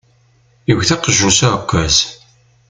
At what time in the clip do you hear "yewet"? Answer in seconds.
0.67-0.89